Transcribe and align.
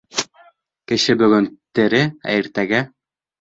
Кеше 0.91 1.15
бөгөн 1.19 1.49
тере, 1.81 2.01
ә 2.33 2.39
иртәгә... 2.41 2.83